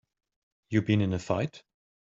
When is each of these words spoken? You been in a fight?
You 0.71 0.81
been 0.81 0.99
in 1.01 1.13
a 1.13 1.19
fight? 1.19 1.61